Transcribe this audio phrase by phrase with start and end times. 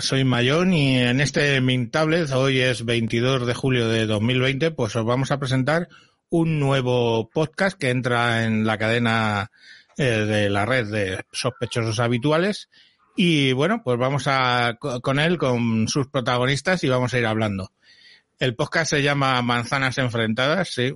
[0.00, 4.94] Soy Mayón y en este Mint Tablet, hoy es 22 de julio de 2020, pues
[4.96, 5.88] os vamos a presentar
[6.30, 9.50] un nuevo podcast que entra en la cadena
[9.96, 12.68] eh, de la red de sospechosos habituales
[13.16, 17.26] y bueno, pues vamos a co- con él, con sus protagonistas y vamos a ir
[17.26, 17.70] hablando.
[18.38, 20.94] El podcast se llama Manzanas Enfrentadas, sí, eh,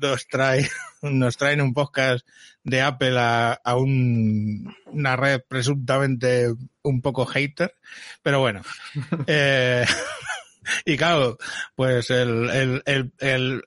[0.00, 0.68] nos trae,
[1.02, 2.26] nos traen un podcast
[2.64, 7.74] de Apple a, a un- una red presuntamente un poco hater,
[8.22, 8.62] pero bueno.
[9.26, 9.84] Eh,
[10.84, 11.36] y claro,
[11.74, 13.62] pues el, el, el, el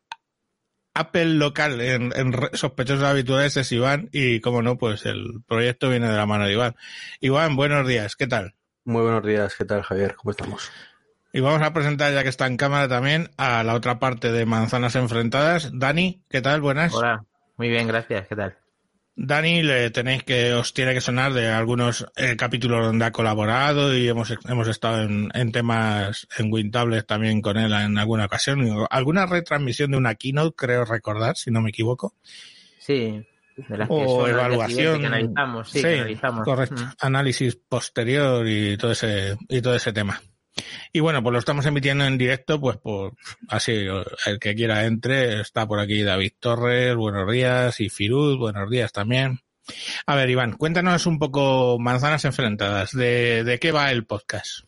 [0.94, 6.10] Apple local en, en sospechosos habituales es Iván y como no, pues el proyecto viene
[6.10, 6.76] de la mano de Iván.
[7.20, 8.56] Iván, buenos días, ¿qué tal?
[8.86, 10.16] Muy buenos días, ¿qué tal Javier?
[10.16, 10.72] ¿Cómo estamos?
[11.36, 14.46] Y vamos a presentar, ya que está en cámara también, a la otra parte de
[14.46, 15.70] Manzanas Enfrentadas.
[15.74, 16.62] Dani, ¿qué tal?
[16.62, 16.94] Buenas.
[16.94, 17.26] Hola,
[17.58, 18.26] muy bien, gracias.
[18.30, 18.58] ¿Qué tal?
[19.18, 23.94] Dani, le tenéis que, os tiene que sonar de algunos eh, capítulos donde ha colaborado
[23.94, 28.88] y hemos, hemos estado en, en temas en Wintables también con él en alguna ocasión.
[28.90, 32.14] Alguna retransmisión de una keynote, creo recordar, si no me equivoco.
[32.80, 35.02] Sí, de las que O día evaluación.
[35.02, 36.46] que analizamos, sí, que analizamos.
[36.46, 36.82] correcto.
[36.82, 36.92] Mm.
[37.02, 40.22] Análisis posterior y todo ese, y todo ese tema.
[40.96, 43.16] Y bueno, pues lo estamos emitiendo en directo, pues por
[43.50, 43.86] así,
[44.28, 48.94] el que quiera entre, está por aquí David Torres, buenos días, y Firuz, buenos días
[48.94, 49.42] también.
[50.06, 54.62] A ver, Iván, cuéntanos un poco manzanas enfrentadas, de, qué va el podcast.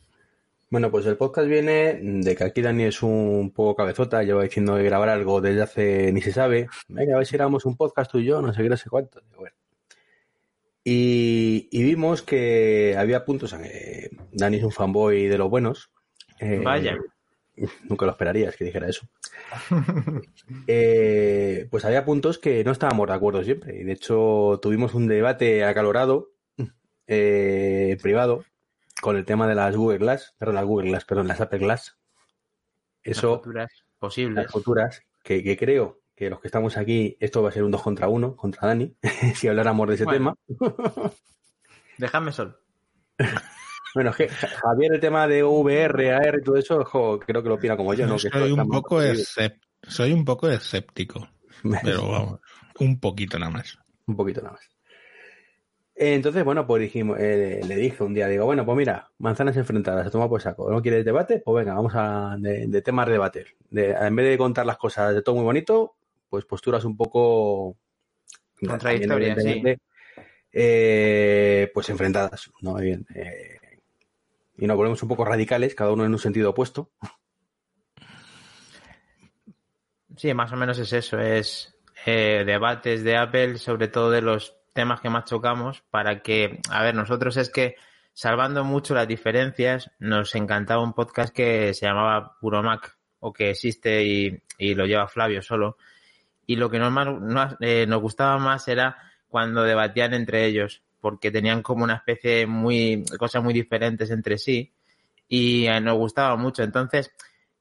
[0.69, 4.75] Bueno, pues el podcast viene de que aquí Dani es un poco cabezota, lleva diciendo
[4.75, 6.67] de grabar algo desde hace ni se sabe.
[6.89, 8.89] Venga, a ver si grabamos un podcast tú y yo, no sé qué, no sé
[8.89, 9.21] cuánto.
[10.83, 13.55] Y, vimos que había puntos,
[14.33, 15.89] Dani es un fanboy de los buenos.
[16.39, 16.97] Eh, Vaya.
[17.89, 19.07] Nunca lo esperarías que dijera eso.
[20.67, 23.77] Eh, pues había puntos que no estábamos de acuerdo siempre.
[23.79, 26.31] Y de hecho tuvimos un debate acalorado,
[27.07, 28.43] eh, privado,
[29.01, 31.97] con el tema de las Google Glass, perdón, las Google Glass, perdón, las Apple Glass.
[33.03, 34.43] Las Eso, futuras posibles.
[34.43, 37.71] las futuras, que, que creo que los que estamos aquí, esto va a ser un
[37.71, 38.95] 2 contra 1, contra Dani,
[39.35, 40.35] si habláramos de ese Bueno.
[40.47, 41.11] tema.
[41.97, 42.57] Déjame solo.
[43.97, 47.49] Bueno, es que Javier, el tema de VR, AR y todo eso, jo, creo que
[47.49, 48.17] lo opina como yo, ¿no?
[48.17, 49.01] Que soy un poco
[49.81, 51.27] soy un poco escéptico,
[51.83, 52.39] pero vamos,
[52.79, 53.79] un poquito nada más.
[54.05, 54.69] Un poquito nada más.
[55.95, 60.05] Entonces, bueno, pues dijimos, eh, le dije un día, digo, bueno, pues mira, manzanas enfrentadas,
[60.05, 60.69] se toma por saco.
[60.69, 61.41] ¿No quieres debate?
[61.43, 63.47] Pues venga, vamos a de, de temas de debatir.
[63.71, 65.95] De, en vez de contar las cosas de todo muy bonito,
[66.29, 67.77] pues posturas un poco
[68.59, 69.81] Contradictorias, evidentemente,
[70.51, 72.75] eh, pues enfrentadas, ¿no?
[72.75, 73.03] Bien.
[73.15, 73.57] eh,
[74.57, 76.91] y nos volvemos un poco radicales, cada uno en un sentido opuesto.
[80.15, 84.55] Sí, más o menos es eso, es eh, debates de Apple, sobre todo de los
[84.73, 87.75] temas que más chocamos, para que, a ver, nosotros es que,
[88.13, 93.51] salvando mucho las diferencias, nos encantaba un podcast que se llamaba Puro Mac, o que
[93.51, 95.77] existe y, y lo lleva Flavio solo.
[96.45, 98.97] Y lo que nos, eh, nos gustaba más era
[99.27, 104.73] cuando debatían entre ellos, porque tenían como una especie muy, cosas muy diferentes entre sí,
[105.29, 106.63] y eh, nos gustaba mucho.
[106.63, 107.13] Entonces,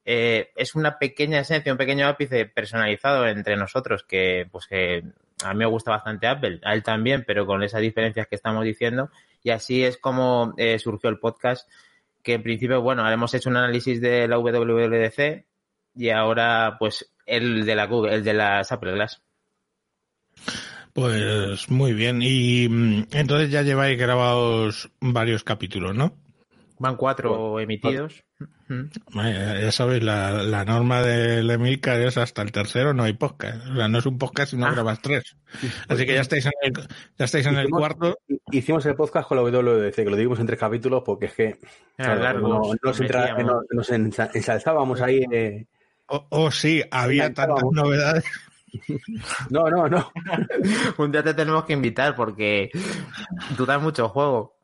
[0.05, 5.05] eh, es una pequeña esencia, un pequeño ápice personalizado entre nosotros que, pues que
[5.45, 8.65] a mí me gusta bastante Apple, a él también, pero con esas diferencias que estamos
[8.65, 9.11] diciendo.
[9.45, 11.71] Y así es como eh, surgió el podcast,
[12.25, 15.47] que en principio, bueno, hemos hecho un análisis de la WWDC
[15.95, 19.23] y ahora, pues, el de la Google, el de las Apple Glass.
[20.97, 22.21] Pues muy bien.
[22.23, 26.15] Y mm, entonces ya lleváis grabados varios capítulos, ¿no?
[26.79, 28.23] Van cuatro emitidos.
[29.15, 33.65] Vaya, ya sabéis, la, la norma del Emilcar es hasta el tercero no hay podcast.
[33.67, 34.73] O sea, no es un podcast si no Ah.
[34.73, 35.37] grabas tres.
[35.89, 36.73] Así que ya estáis en el,
[37.19, 38.19] ya estáis en el cuarto.
[38.51, 41.45] Hicimos el podcast con la WWDC, que lo dimos en tres capítulos porque es que
[41.97, 43.65] Eran claro, largos, no- nos, entra- metíamos.
[43.71, 45.25] nos- nos ensa- ensalzábamos ahí.
[45.31, 45.67] eh,
[46.09, 48.25] Oh, oh, sí, había tantas novedades.
[49.51, 50.13] No, no, no.
[50.99, 52.71] Un día te tenemos que invitar porque
[53.57, 54.57] tú das mucho juego.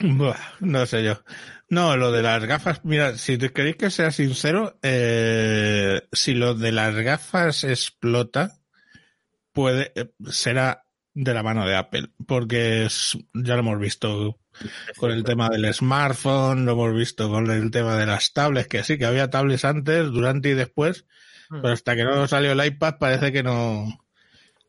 [0.00, 1.22] Buah, no sé yo.
[1.68, 6.72] No, lo de las gafas, mira, si queréis que sea sincero, eh, si lo de
[6.72, 8.58] las gafas explota,
[9.52, 10.83] puede, eh, será
[11.14, 14.38] de la mano de Apple, porque es- ya lo hemos visto
[14.96, 18.82] con el tema del smartphone, lo hemos visto con el tema de las tablets, que
[18.84, 21.06] sí, que había tablets antes, durante y después,
[21.50, 23.86] pero hasta que no salió el iPad parece que no,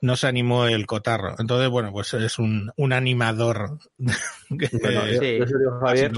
[0.02, 1.36] no se animó el cotarro.
[1.40, 3.80] Entonces, bueno, pues es un, un animador.
[4.60, 5.40] que- Bueno, yo, sí.
[5.40, 6.12] yo Javier,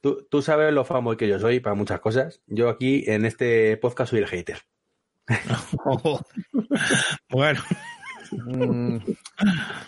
[0.00, 2.40] tú, tú sabes lo famoso que yo soy para muchas cosas.
[2.46, 4.58] Yo aquí en este podcast soy el hater.
[7.28, 7.99] bueno, Mm,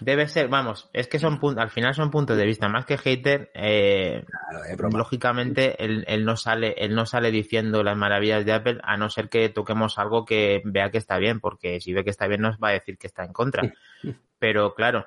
[0.01, 2.69] Debe ser, vamos, es que son al final son puntos de vista.
[2.69, 4.99] Más que hater, eh, Claro, broma.
[4.99, 9.11] lógicamente él, él no sale, él no sale diciendo las maravillas de Apple, a no
[9.11, 12.41] ser que toquemos algo que vea que está bien, porque si ve que está bien
[12.41, 13.73] nos va a decir que está en contra.
[14.39, 15.07] Pero claro,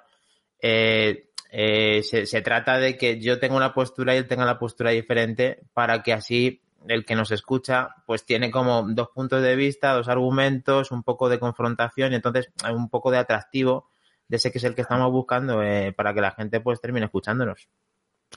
[0.60, 4.60] eh, eh, se, se trata de que yo tenga una postura y él tenga la
[4.60, 9.56] postura diferente para que así el que nos escucha pues tiene como dos puntos de
[9.56, 13.90] vista, dos argumentos, un poco de confrontación y entonces hay un poco de atractivo
[14.28, 17.06] de ese que es el que estamos buscando eh, para que la gente pues termine
[17.06, 17.68] escuchándonos.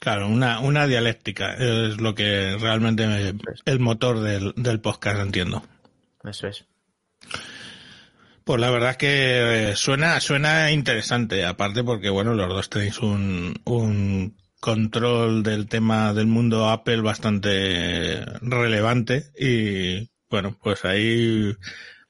[0.00, 3.35] claro, una, una dialéctica es lo que realmente me-
[3.65, 5.62] el motor del, del podcast, entiendo.
[6.25, 6.67] Eso es.
[8.45, 12.99] Pues la verdad es que eh, suena, suena interesante, aparte porque, bueno, los dos tenéis
[13.00, 21.53] un, un control del tema del mundo Apple bastante relevante y, bueno, pues ahí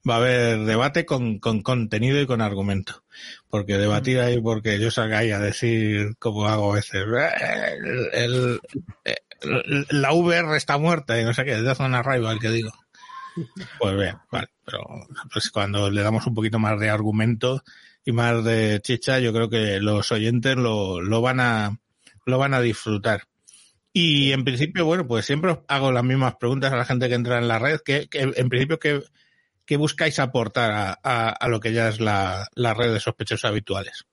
[0.09, 3.05] va a haber debate con, con contenido y con argumento.
[3.49, 7.79] Porque debatir ahí porque yo salga ahí a decir, como hago a veces, "Eh,
[8.13, 8.61] el,
[9.91, 12.71] la VR está muerta y no sé qué, de zona rival que digo.
[13.79, 14.85] Pues bien, vale, pero
[15.33, 17.63] pues cuando le damos un poquito más de argumento
[18.05, 21.79] y más de chicha, yo creo que los oyentes lo, lo van a
[22.29, 23.23] lo van a disfrutar.
[23.93, 27.15] Y en principio, bueno, pues siempre os hago las mismas preguntas a la gente que
[27.15, 29.03] entra en la red, que, que en principio que,
[29.65, 33.47] que buscáis aportar a, a, a lo que ya es la, la red de sospechosos
[33.47, 34.07] habituales.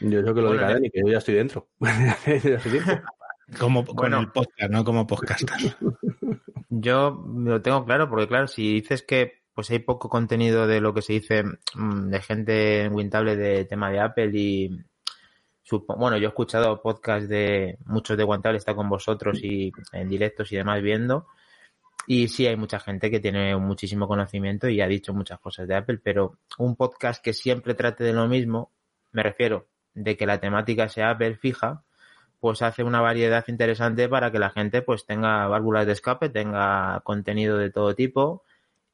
[0.00, 1.68] Yo creo que lo Bueno, diga Dani, que yo ya estoy dentro.
[3.58, 5.76] Como con el podcast, no como podcaster.
[6.70, 10.94] Yo lo tengo claro porque claro, si dices que pues hay poco contenido de lo
[10.94, 11.44] que se dice
[11.74, 14.70] mm, de gente en Wintable de tema de Apple y
[15.70, 20.52] bueno, yo he escuchado podcast de muchos de Wintable está con vosotros y en directos
[20.52, 21.26] y demás viendo.
[22.06, 25.74] Y sí hay mucha gente que tiene muchísimo conocimiento y ha dicho muchas cosas de
[25.74, 28.72] Apple, pero un podcast que siempre trate de lo mismo,
[29.12, 31.82] me refiero de que la temática sea Apple fija,
[32.40, 37.00] pues hace una variedad interesante para que la gente pues tenga válvulas de escape, tenga
[37.04, 38.42] contenido de todo tipo.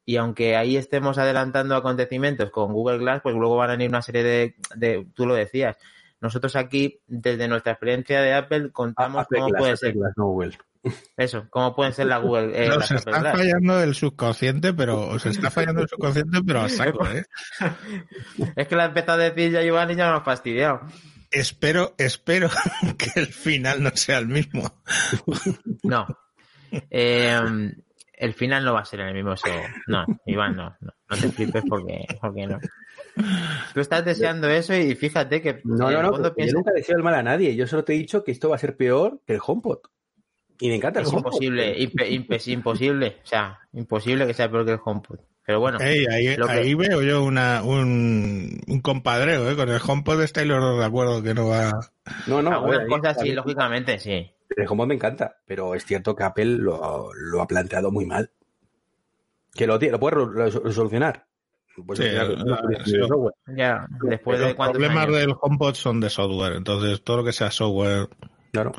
[0.05, 4.01] Y aunque ahí estemos adelantando acontecimientos con Google Glass, pues luego van a venir una
[4.01, 5.77] serie de, de tú lo decías,
[6.21, 10.57] nosotros aquí desde nuestra experiencia de Apple contamos Apple cómo puede ser Glass, no Google.
[11.17, 13.37] eso, cómo pueden ser la Google, eh, Os Apple está Glass.
[13.37, 17.25] fallando el subconsciente, pero os está fallando el subconsciente, pero a saco, ¿eh?
[18.55, 20.81] Es que la ha empezado a decir ya Giovanni y ya nos ha fastidiado.
[21.29, 22.49] Espero, espero
[22.97, 24.81] que el final no sea el mismo.
[25.83, 26.05] No.
[26.89, 27.39] Eh,
[28.13, 29.33] el final no va a ser el mismo.
[29.33, 29.47] Eso.
[29.87, 30.93] No, Iván, no, no.
[31.09, 32.59] No te flipes porque, porque no.
[33.73, 36.23] Tú estás deseando eso y fíjate que No, no, no.
[36.23, 37.55] Yo piensas nunca deseo el mal a nadie.
[37.55, 39.79] Yo solo te he dicho que esto va a ser peor que el HomePod.
[40.59, 41.33] Y me encanta el es HomePod.
[41.33, 45.19] imposible, impe- imposible, o sea, imposible que sea peor que el HomePod.
[45.43, 46.05] Pero bueno, ahí,
[46.37, 49.55] lo que- ahí veo yo una, un, un compadreo, ¿eh?
[49.55, 51.71] Con el HomePod estáis los dos de acuerdo que no va...
[52.27, 52.51] No, no.
[52.53, 54.31] algunas ver, cosas sí, lógicamente sí.
[54.55, 58.29] El HomePod me encanta, pero es cierto que Apple lo, lo ha planteado muy mal.
[59.53, 60.15] Que lo, lo puede
[60.63, 61.25] resolucionar.
[61.85, 62.27] Pues Sí, la-
[63.07, 63.33] software.
[63.55, 65.17] Ya, después de Los problemas años.
[65.19, 68.07] del HomePod son de software, entonces todo lo que sea software,
[68.51, 68.73] Claro.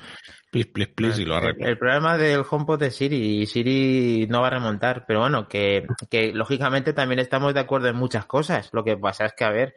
[0.51, 1.67] please, please, please, y lo El, arreglo.
[1.67, 5.87] el problema del HomePod es Siri y Siri no va a remontar, pero bueno, que,
[6.11, 8.69] que lógicamente también estamos de acuerdo en muchas cosas.
[8.73, 9.75] Lo que pasa es que, a ver,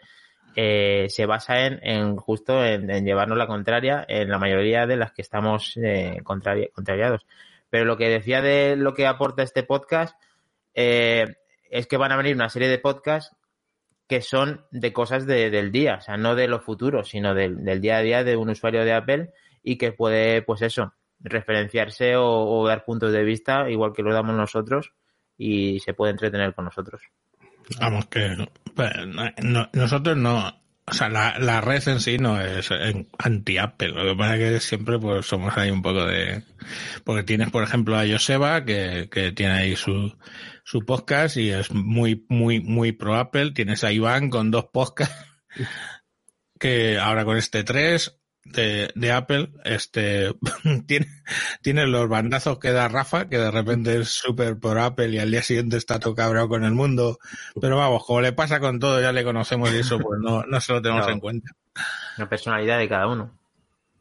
[0.57, 4.97] eh, se basa en, en justo en, en llevarnos la contraria en la mayoría de
[4.97, 7.25] las que estamos eh, contrari- contrariados.
[7.69, 10.15] Pero lo que decía de lo que aporta este podcast
[10.73, 11.25] eh,
[11.69, 13.35] es que van a venir una serie de podcasts
[14.07, 17.63] que son de cosas de- del día, o sea, no de lo futuro, sino del,
[17.65, 19.31] del día a día de un usuario de Apple
[19.63, 24.13] y que puede, pues eso, referenciarse o, o dar puntos de vista igual que lo
[24.13, 24.91] damos nosotros
[25.37, 27.01] y se puede entretener con nosotros.
[27.79, 28.35] Vamos, que
[28.75, 28.91] pues,
[29.41, 30.61] no- nosotros no.
[30.87, 32.69] O sea, la, la red en sí no es
[33.17, 33.87] anti-Apple.
[33.89, 36.43] Lo que pasa es que siempre pues somos ahí un poco de...
[37.03, 40.15] Porque tienes, por ejemplo, a Joseba, que, que tiene ahí su,
[40.65, 43.51] su podcast y es muy, muy, muy pro Apple.
[43.51, 45.15] Tienes a Iván con dos podcasts,
[46.59, 50.33] que ahora con este tres de, de Apple, este,
[50.87, 51.07] tiene,
[51.61, 55.29] tiene los bandazos que da Rafa, que de repente es súper por Apple y al
[55.31, 57.19] día siguiente está todo cabreado con el mundo.
[57.61, 60.59] Pero vamos, como le pasa con todo, ya le conocemos y eso, pues no, no
[60.61, 61.13] se lo tenemos Claro.
[61.13, 61.51] en cuenta.
[62.17, 63.37] La personalidad de cada uno.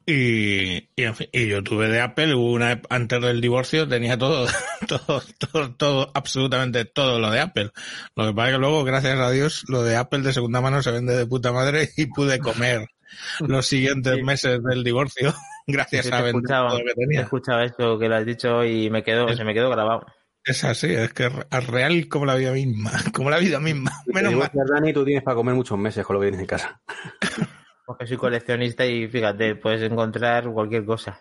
[0.07, 4.19] Y, y, en fin, y yo tuve de Apple, hubo una antes del divorcio, tenía
[4.19, 4.47] todo,
[4.89, 7.71] todo, todo, todo, absolutamente todo lo de Apple.
[8.15, 10.83] Lo que pasa es que luego, gracias a Dios, lo de Apple de segunda mano
[10.83, 12.87] se vende de puta madre y pude comer
[13.41, 14.23] los siguientes Sí.
[14.25, 15.33] meses del divorcio
[15.67, 17.21] gracias Sí, a vender escuchaba, todo lo que he tenía.
[17.23, 20.05] escuchado eso que lo has dicho y me quedó, Es- se me quedó grabado.
[20.47, 23.91] Es así, es que es real como la vida misma, como la vida misma.
[24.09, 24.51] Menos mal.
[24.53, 26.83] Dani, tú tienes para comer muchos meses con lo que tienes en casa.
[27.87, 31.21] Porque soy coleccionista y fíjate, puedes encontrar cualquier cosa.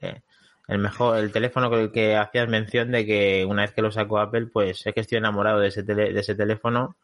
[0.00, 0.20] Eh,
[0.68, 3.90] el mejor, el teléfono con el que hacías mención de que una vez que lo
[3.90, 6.96] sacó Apple, pues es que estoy enamorado de ese, tele- de ese teléfono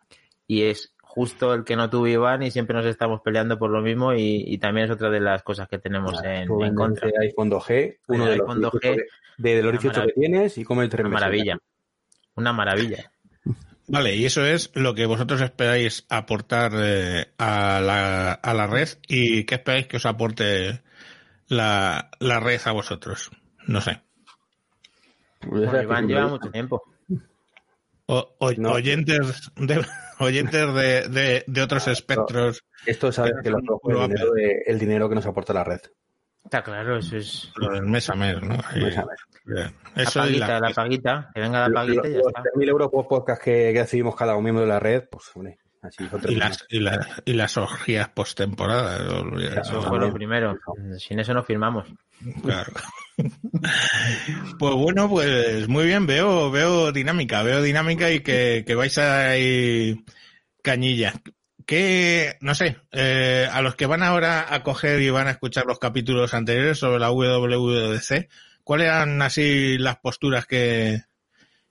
[0.46, 3.80] y es justo el que no tuvo Iván y siempre nos estamos peleando por lo
[3.82, 7.08] mismo y, y también es otra de las cosas que tenemos en, en contra.
[7.08, 9.02] ese iPhone 2G, uno El de los iPhone 2G, 18
[9.38, 11.20] de, de los una 18 que tienes y come el tres Una meses.
[11.22, 11.58] maravilla.
[12.36, 13.12] Una maravilla.
[13.88, 18.88] Vale, y eso es lo que vosotros esperáis aportar eh, a, la, a la red
[19.06, 20.80] y qué esperáis que os aporte
[21.48, 23.30] la, la red a vosotros.
[23.66, 24.00] No sé.
[25.40, 26.82] Pues Bueno, Iván lleva mucho tiempo.
[28.06, 28.72] O- o- No.
[28.72, 29.84] Oyentes, de,
[30.18, 32.64] oyentes de, de, de otros espectros.
[32.86, 35.80] Esto sabes que lo Lo el dinero, de- el dinero que nos aporta la red.
[36.46, 38.54] Está claro, eso es Lo del mes a mes, ¿no?
[38.74, 39.04] Y- Pues, a
[39.44, 39.74] bien.
[39.94, 42.42] la Eso y paguita, la- la paguita, que venga la paguita y ya los está.
[42.42, 46.04] 3.000 euros por podcast que, que recibimos cada miembro de la red, pues, hombre, así
[46.04, 49.20] y, 3.000 las, y, la- y las orgías postemporada.
[49.20, 50.56] olvidad- Eso no, fue lo primero.
[50.98, 51.88] Sin eso no firmamos.
[52.42, 52.72] Claro.
[54.58, 59.36] Pues bueno, pues muy bien, veo, veo dinámica, veo dinámica y que, que vais a
[59.36, 60.04] ir
[60.62, 61.12] cañilla.
[61.66, 65.66] Que, no sé, eh, a los que van ahora a coger y van a escuchar
[65.66, 68.28] los capítulos anteriores sobre la WWDC,
[68.62, 71.02] ¿cuáles eran así las posturas que,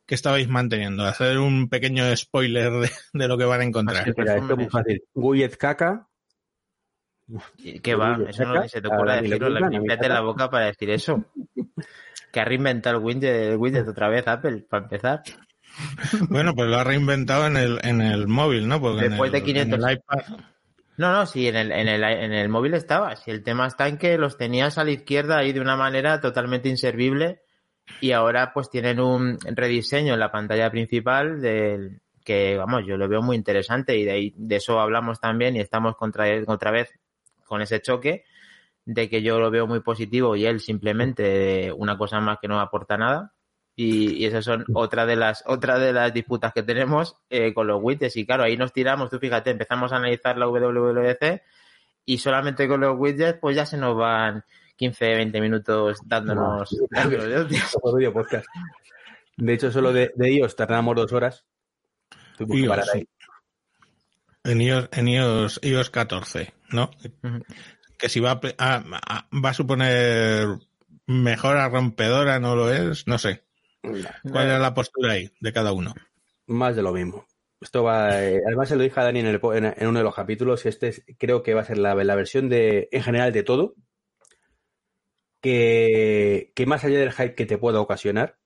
[0.06, 1.06] que estabais manteniendo?
[1.06, 4.02] Hacer un pequeño spoiler de, de lo que van a encontrar.
[4.02, 5.02] Así Mira, esto es muy fácil.
[5.14, 6.08] Widget caca,
[7.82, 8.20] ¿Qué va?
[8.28, 9.48] Eso no ni se te le decirlo.
[9.50, 11.26] gustan, a Le mí en la boca para decir eso.
[12.32, 15.22] Que ha reinventado el widget, el widget otra vez Apple, para empezar.
[16.30, 18.80] Bueno, pues lo ha reinventado en el, en el móvil, ¿no?
[18.82, 19.80] Porque en Después de el- 500.
[19.80, 20.38] en el iPad.
[20.98, 23.16] No, no, sí, en el, en el, en el móvil estaba.
[23.18, 26.22] Si el tema está en que los tenías a la izquierda ahí de una manera
[26.22, 27.42] totalmente inservible
[28.00, 33.08] y ahora pues tienen un rediseño en la pantalla principal del que, vamos, yo lo
[33.10, 36.92] veo muy interesante y de, ahí, de eso hablamos también y estamos contra, otra vez
[37.46, 38.24] con ese choque
[38.86, 42.60] de que yo lo veo muy positivo y él simplemente una cosa más que no
[42.60, 43.34] aporta nada.
[43.78, 47.68] Y, y esas son otra de las otra de las disputas que tenemos eh, con
[47.68, 48.16] los widgets.
[48.16, 51.42] Y claro, ahí nos tiramos, tú fíjate, empezamos a analizar la WWDC
[52.06, 54.44] y solamente con los widgets pues ya se nos van
[54.78, 58.46] 15, 20 minutos dándonos, dándonos de podcast.
[59.38, 61.44] Hecho, solo de, de iOS tardamos dos horas.
[62.40, 63.08] IOS, parar ahí.
[64.46, 66.92] En iOS, en iOS, iOS 14, ¿no?
[67.98, 70.48] Que si va a, ple- a- a- va a suponer
[71.08, 73.44] mejora rompedora, no lo es, no sé.
[74.32, 75.94] ¿Cuál era la postura ahí de cada uno?
[76.48, 77.26] Más de lo mismo.
[77.62, 80.04] Esto va, eh, además se lo dije a Dani en, el en- en uno de
[80.04, 83.02] los capítulos, y este es- creo que va a ser la, la versión de, en
[83.04, 83.76] general de todo,
[85.42, 88.38] que, que más allá del hype que te pueda ocasionar,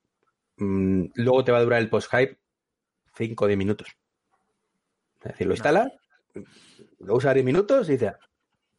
[0.58, 2.38] mm, luego te va a durar el post-hype
[3.16, 3.88] 5 o 10 minutos.
[5.22, 5.92] Es decir, lo instalas,
[7.00, 8.14] lo usas 10 minutos y dices,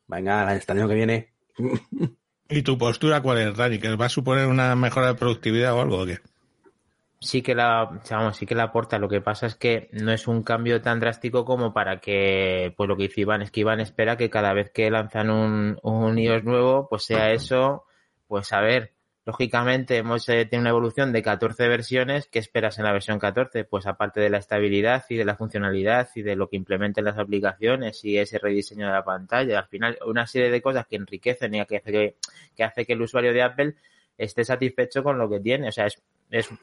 [0.07, 1.35] venga, el año que viene.
[2.49, 3.79] ¿Y tu postura cuál es, Dani?
[3.79, 6.19] ¿Que va a suponer una mejora de productividad o algo o qué?
[7.21, 10.27] Sí que la vamos, sí que la aporta lo que pasa es que no es
[10.27, 13.81] un cambio tan drástico como para que pues lo que dice Iván es que Iván
[13.81, 17.85] espera que cada vez que lanzan un, un iOS nuevo pues sea eso
[18.27, 18.95] pues a ver
[19.27, 23.65] lógicamente hemos eh, tenido una evolución de 14 versiones ¿qué esperas en la versión 14?
[23.65, 27.19] pues aparte de la estabilidad y de la funcionalidad y de lo que implementen las
[27.19, 31.55] aplicaciones y ese rediseño de la pantalla al final una serie de cosas que enriquecen
[31.55, 32.17] y que hace que,
[32.57, 33.75] que hace que el usuario de Apple
[34.17, 35.69] esté satisfecho con lo que tiene.
[35.69, 36.03] O sea, es,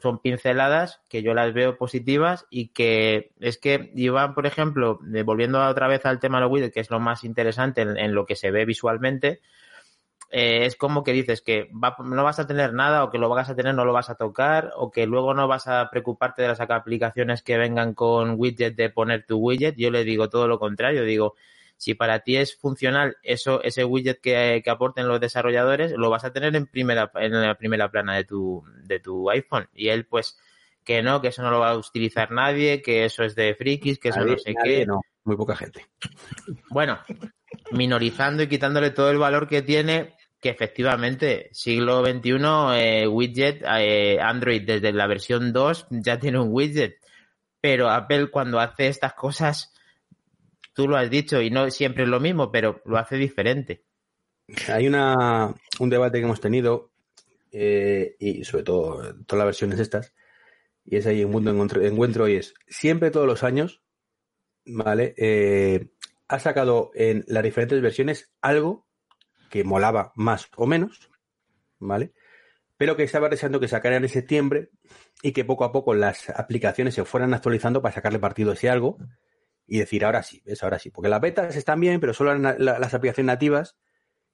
[0.00, 5.22] son pinceladas que yo las veo positivas y que es que Iván, por ejemplo, de-
[5.22, 8.26] volviendo otra vez al tema de los widgets, que es lo más interesante en, lo
[8.26, 9.40] que se ve visualmente,
[10.30, 13.48] eh, es como que dices que no vas a tener nada o que lo vas
[13.48, 16.48] a tener no lo vas a tocar o que luego no vas a preocuparte de
[16.48, 19.76] las aplicaciones que vengan con widget de poner tu widget.
[19.76, 21.34] Yo le digo todo lo contrario, digo,
[21.78, 26.32] si para ti es funcional eso, ese widget que, aporten los desarrolladores, lo vas a
[26.32, 29.68] tener en primera, en la primera plana de tu, de tu iPhone.
[29.72, 30.38] Y él, pues,
[30.84, 33.98] que no, que eso no lo va a utilizar nadie, que eso es de frikis,
[33.98, 34.84] que eso no sé qué.
[34.86, 35.86] No, muy poca gente.
[36.70, 36.98] Bueno,
[37.70, 42.38] minorizando y quitándole todo el valor que tiene, que efectivamente, siglo XXI,
[42.74, 46.96] eh, widget, eh, Android desde la versión 2 ya tiene un widget,
[47.60, 49.72] pero Apple cuando hace estas cosas,
[50.78, 53.82] tú lo has dicho y no siempre es lo mismo, pero lo hace diferente.
[54.68, 56.92] Hay un debate que hemos tenido,
[57.50, 60.14] eh, y sobre todo todas las versiones estas,
[60.84, 63.82] y es ahí un mundo encuentro, encuentro y es, siempre todos los años,
[64.66, 65.90] ¿vale?
[66.28, 68.86] ha sacado en las diferentes versiones algo
[69.50, 71.10] que molaba más o menos,
[71.80, 72.12] ¿vale?
[72.76, 74.70] Pero que estaba deseando que sacaran en septiembre
[75.22, 78.70] y que poco a poco las aplicaciones se fueran actualizando para sacarle partido a ese
[78.70, 78.98] algo
[79.68, 80.90] y decir, ahora sí, es ahora sí.
[80.90, 83.76] Porque las betas están bien, pero solo las aplicaciones nativas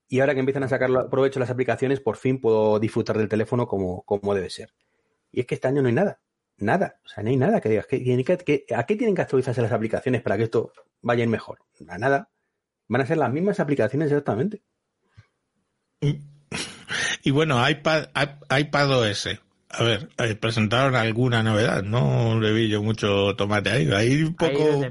[0.09, 3.67] y ahora que empiezan a sacar provecho las aplicaciones, por fin puedo disfrutar del teléfono
[3.67, 4.73] como, como debe ser.
[5.33, 6.21] Y es que este año no hay nada.
[6.57, 7.01] Nada.
[7.05, 7.87] O sea, no hay nada que digas.
[7.87, 10.73] Que, ¿A qué tienen que actualizarse las aplicaciones para que esto
[11.03, 11.59] vaya mejor?
[11.89, 12.31] A nada.
[12.87, 14.63] Van a ser las mismas aplicaciones exactamente.
[16.01, 18.09] Y bueno, iPad,
[18.57, 19.29] iPad OS.
[19.71, 23.91] A ver, eh, presentaron alguna novedad, no le vi yo mucho tomate ahí.
[23.93, 24.83] Ahí un poco.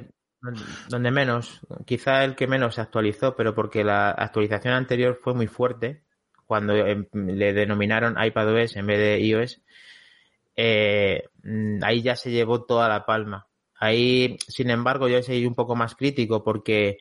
[0.89, 5.47] Donde, menos, quizá el que menos se actualizó, pero porque la actualización anterior fue muy
[5.47, 6.03] fuerte,
[6.45, 9.61] cuando em, le denominaron iPadOS en vez de iOS,
[10.55, 13.47] eh, mm, ahí ya se llevó toda la palma.
[13.75, 16.99] Ahí, sin embargo, yo soy un poco más crítico porque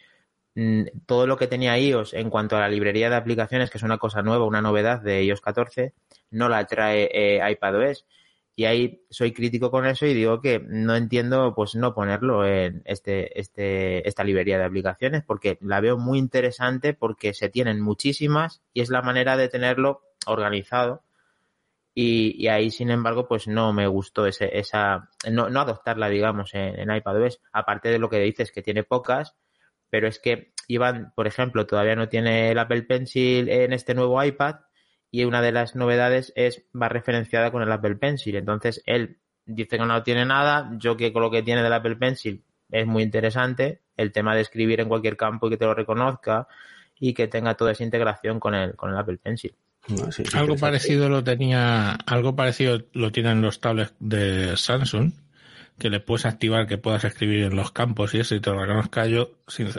[0.54, 3.84] Mm, todo lo que tenía iOS en cuanto a la librería de aplicaciones, que es
[3.84, 5.94] una cosa nueva, una novedad de iOS 14,
[6.30, 8.06] no la trae eh, iPadOS.
[8.54, 12.82] Y ahí soy crítico con eso y digo que no entiendo pues no ponerlo en
[12.84, 18.62] este, este, esta librería de aplicaciones porque la veo muy interesante porque se tienen muchísimas
[18.74, 21.02] y es la manera de tenerlo organizado.
[21.94, 26.78] Y, ahí, sin embargo, pues no me gustó ese, esa, no, no adoptarla, digamos, en,
[26.80, 27.40] en iPadOS.
[27.52, 29.36] Aparte de lo que dices, que tiene pocas,
[29.90, 34.22] pero es que Iván, por ejemplo, todavía no tiene el Apple Pencil en este nuevo
[34.24, 34.56] iPad
[35.12, 38.34] y una de las novedades es va referenciada con el Apple Pencil.
[38.34, 41.96] Entonces él dice que no tiene nada, yo que con lo que tiene del Apple
[41.96, 45.74] Pencil es muy interesante, el tema de escribir en cualquier campo y que te lo
[45.74, 46.48] reconozca
[46.98, 49.54] y que tenga toda esa integración con el, con el Apple Pencil.
[50.32, 55.12] algo parecido lo tenía, algo parecido lo tienen los tablets de Samsung,
[55.78, 58.62] que le puedes activar que puedas escribir en los campos y eso y te lo
[58.62, 59.32] reconozca yo.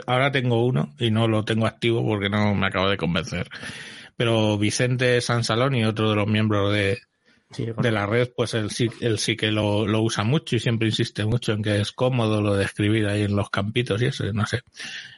[0.06, 3.48] Ahora tengo uno y no lo tengo activo porque no me acabo de convencer.
[4.16, 6.98] Pero Vicente Sansalón y otro de los miembros de,
[7.58, 10.88] de la red, pues él sí, él sí que lo, lo, usa mucho y siempre
[10.88, 14.24] insiste mucho en que es cómodo lo de escribir ahí en los campitos y eso,
[14.32, 14.60] no sé.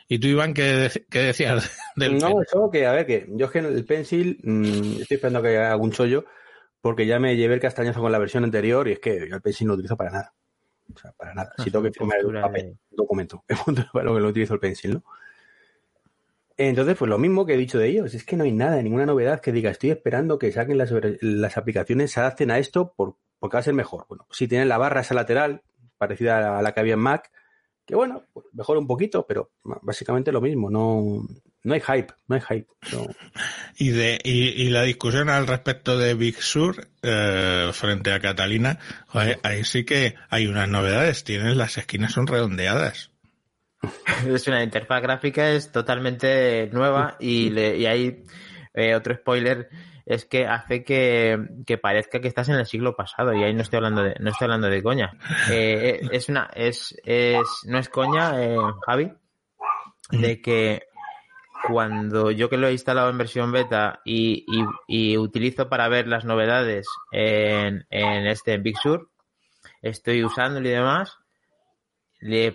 [0.09, 3.53] ¿Y tú, Iván, qué, qué decías del No, eso que, a ver, que yo es
[3.53, 6.25] que el pencil, mmm, estoy esperando que haga un chollo,
[6.81, 9.43] porque ya me llevé el castañazo con la versión anterior y es que yo el
[9.43, 10.33] pencil no lo utilizo para nada.
[10.95, 11.53] O sea, para nada.
[11.59, 13.43] si tengo que firmar el papel, documento,
[13.93, 15.05] para lo que lo utilizo el pencil, ¿no?
[16.59, 19.05] Entonces, pues lo mismo que he dicho de ellos, es que no hay nada, ninguna
[19.05, 20.91] novedad que diga, estoy esperando que saquen las,
[21.21, 24.07] las aplicaciones, se adapten a esto por, porque va a ser mejor.
[24.09, 25.63] Bueno, si tienen la barra esa lateral,
[25.99, 27.31] parecida a la que había en Mac,
[27.85, 31.25] que bueno, pues mejor un poquito, pero básicamente lo mismo, no,
[31.63, 32.69] no hay hype, no hay hype.
[33.79, 38.79] Y, de, y, la discusión al respecto de Big Sur eh, frente a Catalina,
[39.43, 43.11] ahí sí que hay unas novedades, tienes las esquinas son redondeadas.
[44.27, 48.25] Es una interfaz gráfica, es totalmente nueva y, le, y hay
[48.75, 49.69] eh, otro spoiler
[50.05, 51.37] es que hace que,
[51.83, 54.45] parezca que estás en el siglo pasado y ahí no estoy hablando de no estoy
[54.45, 55.13] hablando de coña.
[55.51, 58.33] Eh, es una es, es no es coña
[58.87, 59.13] Javi
[60.13, 60.83] de que
[61.67, 64.47] cuando yo que lo he instalado en versión beta y,
[64.87, 69.11] y, utilizo para ver las novedades en, en este Big Sur,
[69.83, 71.19] estoy usándolo y demás,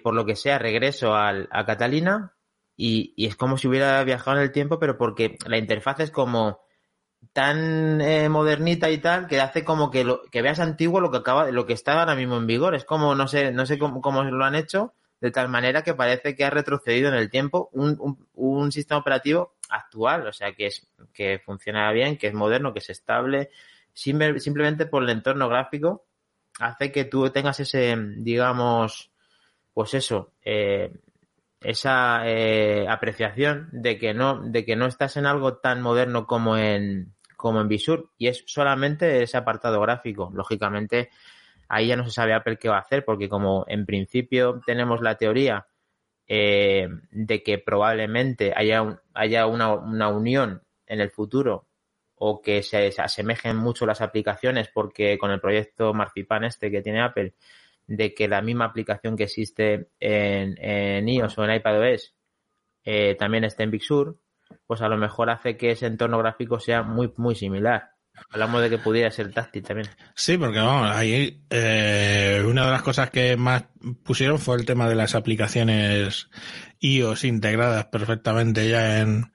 [0.01, 2.33] por lo que sea, regreso al, a Catalina
[2.75, 6.11] y, y, es como si hubiera viajado en el tiempo, pero porque la interfaz es
[6.11, 6.61] como
[7.33, 11.17] tan eh, modernita y tal que hace como que, lo, que veas antiguo lo que
[11.17, 12.75] acaba lo que está ahora mismo en vigor.
[12.75, 15.93] Es como, no sé, no sé cómo, cómo lo han hecho, de tal manera que
[15.93, 17.97] parece que ha retrocedido en el tiempo un,
[18.33, 22.79] un, sistema operativo actual, o sea, que, es, que funciona bien, que es moderno, que
[22.79, 23.49] es estable,
[23.93, 26.05] simplemente por el entorno gráfico,
[26.59, 29.10] hace que tú tengas ese, digamos,
[29.73, 30.91] pues eso, eh,
[31.61, 36.57] esa eh, apreciación de que no de que no estás en algo tan moderno como
[36.57, 40.31] en como en Visur y es solamente ese apartado gráfico.
[40.33, 41.09] Lógicamente,
[41.67, 45.01] ahí ya no se sabe Apple qué va a hacer porque como en principio tenemos
[45.01, 45.65] la teoría
[46.27, 51.67] eh, de que probablemente haya, haya una, una, unión en el futuro
[52.15, 56.81] o que se, se, asemejen mucho las aplicaciones porque con el proyecto Marzipan este que
[56.81, 57.33] tiene Apple
[57.95, 62.15] de que la misma aplicación que existe en, iOS o en iPadOS
[62.83, 64.17] eh, también esté en Big Sur,
[64.65, 67.91] pues a lo mejor hace que ese entorno gráfico sea muy, muy similar.
[68.29, 69.89] Hablamos de que pudiera ser táctil también.
[70.15, 73.65] Sí, porque vamos, ahí eh, una de las cosas que más
[74.03, 76.29] pusieron fue el tema de las aplicaciones
[76.79, 79.31] iOS integradas perfectamente ya en,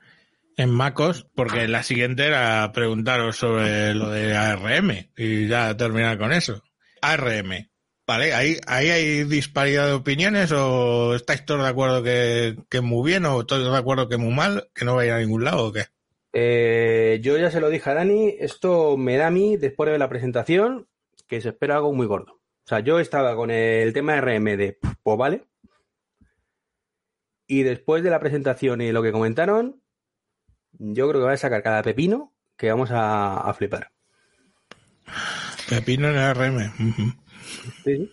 [0.56, 6.32] en MacOS, porque la siguiente era preguntaros sobre lo de ARM y ya terminar con
[6.32, 6.62] eso.
[7.02, 7.68] ARM.
[8.06, 13.10] Vale, ahí, ahí hay disparidad de opiniones o estáis todos de acuerdo que, que muy
[13.10, 15.42] bien o todos de acuerdo que muy mal, que no va a ir a ningún
[15.42, 15.86] lado o qué?
[16.32, 19.98] Eh, yo ya se lo dije a Dani, esto me da a mí, después de
[19.98, 20.86] la presentación,
[21.26, 22.34] que se espera algo muy gordo.
[22.34, 25.44] O sea, yo estaba con el tema RM de, pues vale.
[27.48, 29.80] Y después de la presentación y lo que comentaron,
[30.72, 33.90] yo creo que va a sacar cada pepino que vamos a, a flipar.
[35.68, 36.56] Pepino en el RM.
[36.56, 37.16] Uh -huh.
[37.84, 38.12] Sí.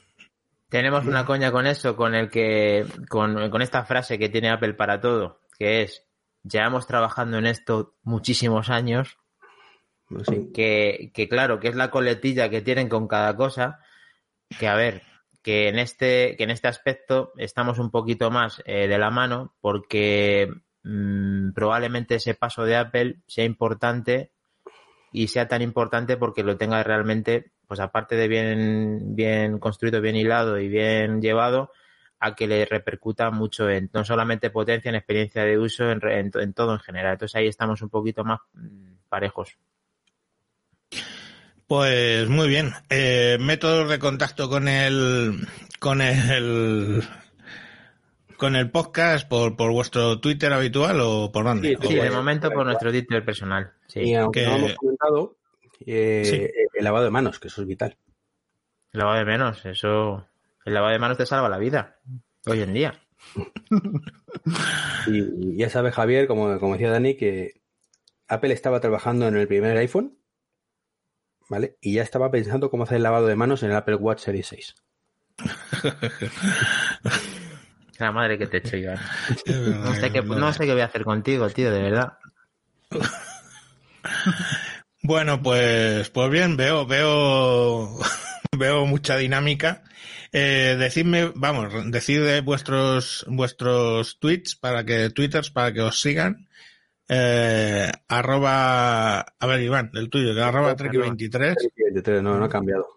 [0.69, 4.73] Tenemos una coña con eso, con el que, con, con esta frase que tiene Apple
[4.73, 6.07] para todo, que es
[6.43, 9.17] llevamos trabajando en esto muchísimos años,
[10.27, 10.51] sí.
[10.53, 13.79] que, que, claro, que es la coletilla que tienen con cada cosa,
[14.59, 15.03] que a ver,
[15.41, 19.55] que en este, que en este aspecto estamos un poquito más eh, de la mano,
[19.61, 20.49] porque
[20.83, 24.31] mmm, probablemente ese paso de Apple sea importante
[25.11, 30.15] y sea tan importante porque lo tenga realmente, pues aparte de bien, bien construido, bien
[30.15, 31.71] hilado y bien llevado,
[32.19, 36.31] a que le repercuta mucho en no solamente potencia, en experiencia de uso, en, en,
[36.35, 37.13] en todo en general.
[37.13, 39.57] Entonces ahí estamos un poquito más mm, parejos.
[41.65, 42.73] Pues muy bien.
[42.91, 45.47] Eh, métodos de contacto con el
[45.79, 47.01] con el
[48.37, 51.69] con el podcast por, por vuestro Twitter habitual o por dónde?
[51.69, 53.71] Sí, sí de momento por nuestro Twitter personal.
[53.87, 54.01] Sí.
[54.01, 54.45] Y aunque que...
[54.45, 55.37] no hemos comentado,
[55.85, 56.62] eh, sí.
[56.83, 57.97] El lavado de manos, que eso es vital.
[58.91, 60.27] El lavado de manos, eso
[60.65, 61.95] el lavado de manos te salva la vida
[62.45, 62.99] hoy en día.
[65.07, 67.61] y, ya sabe Javier, como, como decía Dani, que
[68.27, 70.17] Apple estaba trabajando en el primer iPhone,
[71.47, 71.77] ¿vale?
[71.79, 74.47] Y ya estaba pensando cómo hacer el lavado de manos en el Apple Watch Series
[74.47, 74.75] 6.
[77.99, 78.99] La madre que te echo, Iván.
[79.45, 82.17] No sé, qué, no sé qué voy a hacer contigo, tío, de verdad.
[85.05, 87.99] Bueno, pues, pues bien, veo, veo,
[88.57, 89.83] veo mucha dinámica.
[90.31, 96.47] Eh, decidme, vamos, decid vuestros, vuestros tweets para que, twitters para que os sigan.
[97.09, 102.21] Eh, arroba, a ver, Iván, el tuyo, que arroba Treki23.
[102.21, 102.87] No, no ha cambiado.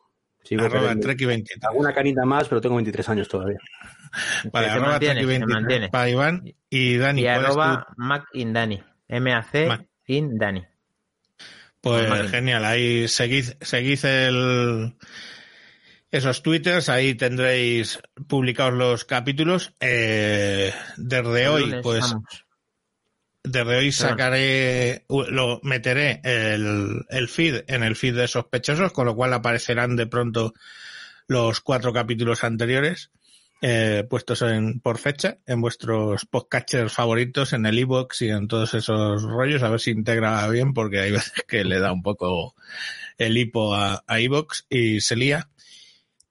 [0.45, 1.67] Sigo arroba Treki23.
[1.69, 3.59] Alguna carita más, pero tengo 23 años todavía.
[4.53, 7.23] Vale, arroba Treki23 para Iván y Dani.
[7.23, 7.89] Y arroba.
[7.97, 8.81] Mac in Dani.
[9.09, 9.69] M-A-C
[10.07, 10.65] in Dani.
[11.87, 14.97] Pues genial, ahí seguid, seguid el,
[16.11, 19.73] esos twitters, ahí tendréis publicados los capítulos.
[19.79, 22.17] Eh, desde el hoy, pues,
[23.45, 29.15] desde hoy sacaré, lo meteré el, el feed en el feed de sospechosos, con lo
[29.15, 30.55] cual aparecerán de pronto
[31.29, 33.13] los cuatro capítulos anteriores.
[33.63, 38.75] Eh, puestos en, por fecha en vuestros podcasters favoritos, en el iBox y en todos
[38.75, 42.55] esos rollos, a ver si integra bien, porque hay veces que le da un poco
[43.17, 45.49] el hipo a, a iBox y se lía.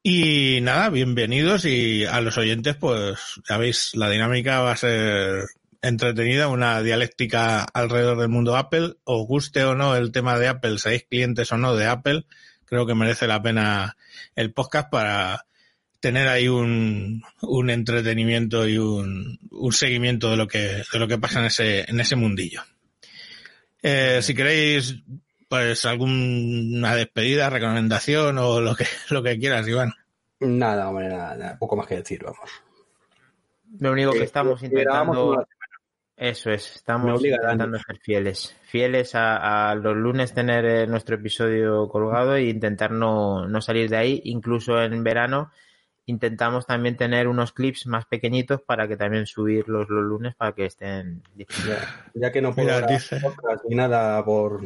[0.03, 3.17] Y nada, bienvenidos y a los oyentes, pues
[3.49, 5.45] ya veis, la dinámica va a ser
[5.81, 10.77] entretenida, una dialéctica alrededor del mundo Apple, os guste o no el tema de Apple,
[10.77, 12.25] seáis clientes o no de Apple,
[12.65, 13.97] creo que merece la pena
[14.35, 15.45] el podcast para
[16.05, 21.17] tener ahí un, un entretenimiento y un, un, seguimiento de lo que, de lo que
[21.17, 22.61] pasa en ese, en ese mundillo.
[23.81, 25.01] Eh, si queréis,
[25.49, 29.93] pues alguna despedida, recomendación o lo que, lo que quieras, Iván.
[30.41, 32.51] Nada, hombre, nada, nada, poco más que decir, vamos.
[33.79, 35.43] Lo único que estamos eh, intentando...
[36.15, 38.55] Eso es, estamos intentando ser fieles.
[38.67, 43.89] Fieles a, a, los lunes tener eh, nuestro episodio colgado e intentar no, no salir
[43.89, 45.49] de ahí, incluso en verano
[46.05, 50.65] intentamos también tener unos clips más pequeñitos para que también subirlos los lunes para que
[50.65, 53.19] estén ya, ya que no puedo Mira, dice...
[53.67, 54.61] ni nada por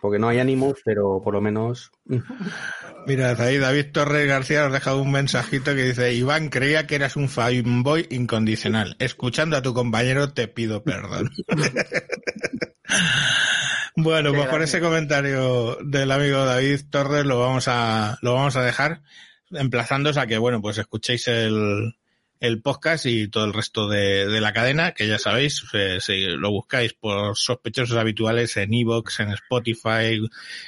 [0.00, 1.90] porque no hay ánimos, pero por lo menos.
[3.06, 7.16] Mira, ahí David Torres García nos deja un mensajito que dice, Iván, creía que eras
[7.16, 8.96] un fanboy incondicional.
[8.98, 11.30] Escuchando a tu compañero te pido perdón.
[13.96, 14.64] bueno, pues con grande.
[14.66, 19.02] ese comentario del amigo David Torres lo vamos a, lo vamos a dejar,
[19.50, 21.94] emplazándoos a que, bueno, pues escuchéis el,
[22.40, 26.26] el podcast y todo el resto de, de la cadena, que ya sabéis, eh, si
[26.26, 30.20] lo buscáis por sospechosos habituales en Evox, en Spotify,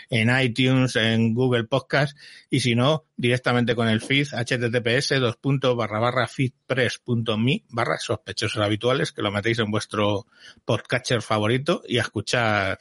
[0.09, 2.17] en iTunes, en Google Podcast,
[2.49, 8.63] y si no, directamente con el feed https dos punto barra barra feedpress.me barra sospechosos
[8.63, 10.27] habituales, que lo metéis en vuestro
[10.65, 12.79] podcatcher favorito y a escuchar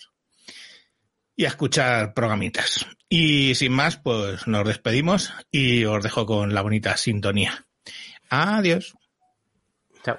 [1.40, 2.86] y a escuchar programitas.
[3.08, 7.66] Y sin más, pues nos despedimos y os dejo con la bonita sintonía.
[8.30, 8.94] Adiós.
[10.04, 10.18] Chao.